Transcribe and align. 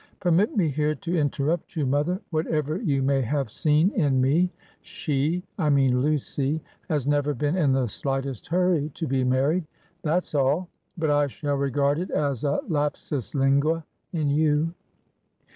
"Permit 0.19 0.57
me 0.57 0.67
here 0.67 0.95
to 0.95 1.15
interrupt 1.15 1.75
you, 1.75 1.85
mother. 1.85 2.19
Whatever 2.31 2.77
you 2.81 3.03
may 3.03 3.21
have 3.21 3.51
seen 3.51 3.91
in 3.91 4.19
me; 4.19 4.49
she, 4.81 5.43
I 5.59 5.69
mean 5.69 6.01
Lucy, 6.01 6.59
has 6.89 7.05
never 7.05 7.35
been 7.35 7.55
in 7.55 7.71
the 7.71 7.85
slightest 7.87 8.47
hurry 8.47 8.89
to 8.95 9.05
be 9.07 9.23
married; 9.23 9.67
that's 10.01 10.33
all. 10.33 10.69
But 10.97 11.11
I 11.11 11.27
shall 11.27 11.53
regard 11.53 11.99
it 11.99 12.09
as 12.09 12.43
a 12.43 12.61
lapsus 12.67 13.35
lingua 13.35 13.85
in 14.11 14.27
you." 14.27 14.73